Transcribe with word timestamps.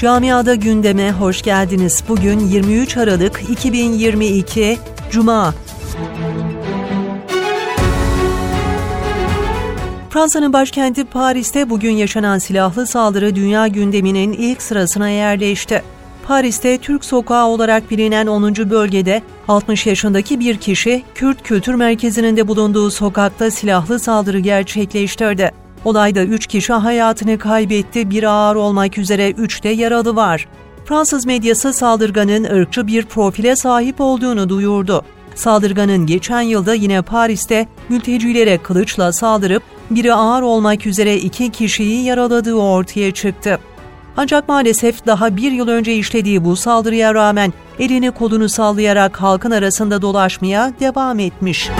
Camiada 0.00 0.54
gündeme 0.54 1.12
hoş 1.12 1.42
geldiniz. 1.42 2.04
Bugün 2.08 2.40
23 2.40 2.96
Aralık 2.96 3.42
2022 3.50 4.78
Cuma. 5.10 5.54
Fransa'nın 10.10 10.52
başkenti 10.52 11.04
Paris'te 11.04 11.70
bugün 11.70 11.90
yaşanan 11.90 12.38
silahlı 12.38 12.86
saldırı 12.86 13.34
dünya 13.34 13.66
gündeminin 13.66 14.32
ilk 14.32 14.62
sırasına 14.62 15.08
yerleşti. 15.08 15.82
Paris'te 16.26 16.78
Türk 16.78 17.04
Sokağı 17.04 17.46
olarak 17.46 17.90
bilinen 17.90 18.26
10. 18.26 18.56
bölgede 18.56 19.22
60 19.48 19.86
yaşındaki 19.86 20.40
bir 20.40 20.56
kişi 20.56 21.02
Kürt 21.14 21.42
Kültür 21.42 21.74
Merkezi'nin 21.74 22.36
de 22.36 22.48
bulunduğu 22.48 22.90
sokakta 22.90 23.50
silahlı 23.50 23.98
saldırı 23.98 24.38
gerçekleştirdi. 24.38 25.52
Olayda 25.84 26.22
3 26.22 26.46
kişi 26.46 26.72
hayatını 26.72 27.38
kaybetti, 27.38 28.10
bir 28.10 28.22
ağır 28.22 28.56
olmak 28.56 28.98
üzere 28.98 29.30
3 29.30 29.64
de 29.64 29.68
yaralı 29.68 30.16
var. 30.16 30.48
Fransız 30.84 31.26
medyası 31.26 31.72
saldırganın 31.72 32.44
ırkçı 32.44 32.86
bir 32.86 33.04
profile 33.04 33.56
sahip 33.56 34.00
olduğunu 34.00 34.48
duyurdu. 34.48 35.04
Saldırganın 35.34 36.06
geçen 36.06 36.40
yılda 36.40 36.74
yine 36.74 37.02
Paris'te 37.02 37.66
mültecilere 37.88 38.58
kılıçla 38.58 39.12
saldırıp 39.12 39.62
biri 39.90 40.14
ağır 40.14 40.42
olmak 40.42 40.86
üzere 40.86 41.16
iki 41.16 41.50
kişiyi 41.50 42.04
yaraladığı 42.04 42.54
ortaya 42.54 43.14
çıktı. 43.14 43.58
Ancak 44.16 44.48
maalesef 44.48 45.06
daha 45.06 45.36
bir 45.36 45.52
yıl 45.52 45.68
önce 45.68 45.94
işlediği 45.94 46.44
bu 46.44 46.56
saldırıya 46.56 47.14
rağmen 47.14 47.52
elini 47.78 48.10
kolunu 48.10 48.48
sallayarak 48.48 49.20
halkın 49.20 49.50
arasında 49.50 50.02
dolaşmaya 50.02 50.72
devam 50.80 51.18
etmiş. 51.18 51.70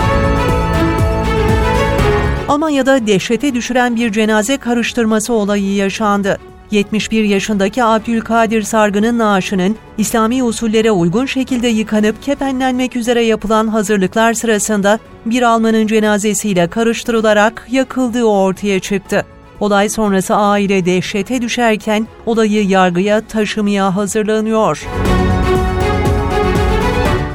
Almanya'da 2.51 3.07
dehşete 3.07 3.53
düşüren 3.53 3.95
bir 3.95 4.11
cenaze 4.11 4.57
karıştırması 4.57 5.33
olayı 5.33 5.75
yaşandı. 5.75 6.37
71 6.71 7.23
yaşındaki 7.23 7.83
Abdülkadir 7.83 8.61
Sargı'nın 8.61 9.17
naaşının 9.17 9.75
İslami 9.97 10.43
usullere 10.43 10.91
uygun 10.91 11.25
şekilde 11.25 11.67
yıkanıp 11.67 12.23
kepenlenmek 12.23 12.95
üzere 12.95 13.23
yapılan 13.23 13.67
hazırlıklar 13.67 14.33
sırasında 14.33 14.99
bir 15.25 15.41
Almanın 15.41 15.87
cenazesiyle 15.87 16.67
karıştırılarak 16.67 17.67
yakıldığı 17.71 18.23
ortaya 18.23 18.79
çıktı. 18.79 19.25
Olay 19.59 19.89
sonrası 19.89 20.35
aile 20.35 20.85
dehşete 20.85 21.41
düşerken 21.41 22.07
olayı 22.25 22.67
yargıya 22.67 23.21
taşımaya 23.21 23.95
hazırlanıyor. 23.95 24.87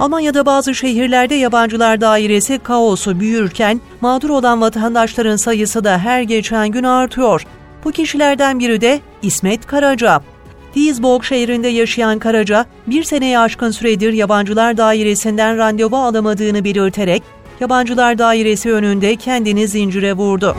Almanya'da 0.01 0.47
bazı 0.47 0.75
şehirlerde 0.75 1.35
yabancılar 1.35 2.01
dairesi 2.01 2.59
kaosu 2.59 3.21
büyürken 3.21 3.81
mağdur 4.01 4.31
olan 4.31 4.61
vatandaşların 4.61 5.37
sayısı 5.37 5.85
da 5.85 5.99
her 5.99 6.23
geçen 6.23 6.69
gün 6.69 6.85
artıyor. 6.85 7.47
Bu 7.85 7.93
kişilerden 7.93 8.59
biri 8.59 8.81
de 8.81 9.01
İsmet 9.23 9.67
Karaca. 9.67 10.21
Duisburg 10.77 11.23
şehrinde 11.23 11.69
yaşayan 11.69 12.19
Karaca, 12.19 12.67
bir 12.87 13.05
seneye 13.05 13.39
aşkın 13.39 13.71
süredir 13.71 14.13
yabancılar 14.13 14.77
dairesinden 14.77 15.59
randevu 15.59 15.97
alamadığını 15.97 16.65
belirterek, 16.65 17.23
yabancılar 17.61 18.19
dairesi 18.19 18.73
önünde 18.73 19.17
kendini 19.17 19.69
zincire 19.69 20.13
vurdu. 20.13 20.57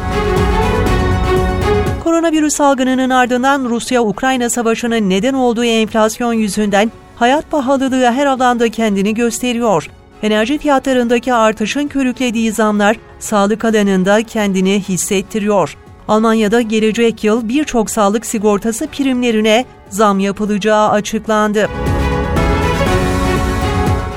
Koronavirüs 2.03 2.53
salgınının 2.53 3.09
ardından 3.09 3.69
Rusya-Ukrayna 3.69 4.49
savaşının 4.49 5.09
neden 5.09 5.33
olduğu 5.33 5.63
enflasyon 5.63 6.33
yüzünden 6.33 6.91
hayat 7.19 7.51
pahalılığı 7.51 8.11
her 8.11 8.25
alanda 8.25 8.69
kendini 8.69 9.13
gösteriyor. 9.13 9.89
Enerji 10.23 10.57
fiyatlarındaki 10.57 11.33
artışın 11.33 11.87
körüklediği 11.87 12.51
zamlar 12.51 12.97
sağlık 13.19 13.65
alanında 13.65 14.23
kendini 14.23 14.79
hissettiriyor. 14.79 15.77
Almanya'da 16.07 16.61
gelecek 16.61 17.23
yıl 17.23 17.49
birçok 17.49 17.89
sağlık 17.89 18.25
sigortası 18.25 18.87
primlerine 18.87 19.65
zam 19.89 20.19
yapılacağı 20.19 20.89
açıklandı. 20.89 21.69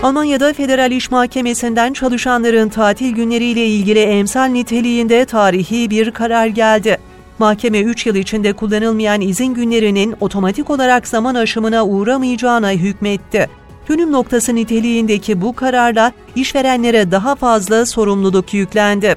Almanya'da 0.03 0.53
Federal 0.53 0.93
İş 0.93 1.11
Mahkemesi'nden 1.11 1.93
çalışanların 1.93 2.69
tatil 2.69 3.11
günleriyle 3.11 3.67
ilgili 3.67 4.01
emsal 4.01 4.45
niteliğinde 4.45 5.25
tarihi 5.25 5.91
bir 5.91 6.11
karar 6.11 6.47
geldi. 6.47 7.10
Mahkeme 7.41 7.81
3 7.81 8.07
yıl 8.07 8.15
içinde 8.15 8.53
kullanılmayan 8.53 9.21
izin 9.21 9.55
günlerinin 9.55 10.15
otomatik 10.21 10.71
olarak 10.71 11.09
zaman 11.09 11.35
aşımına 11.35 11.87
uğramayacağına 11.87 12.71
hükmetti. 12.71 13.49
Dönüm 13.89 14.13
noktası 14.13 14.55
niteliğindeki 14.55 15.41
bu 15.41 15.53
kararla 15.53 16.13
işverenlere 16.37 17.11
daha 17.11 17.35
fazla 17.35 17.87
sorumluluk 17.87 18.55
yüklendi. 18.55 19.17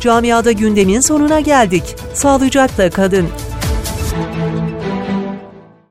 Camiada 0.00 0.52
gündemin 0.52 1.00
sonuna 1.00 1.40
geldik. 1.40 1.96
Sağlıcakla 2.14 2.90
kalın. 2.90 3.28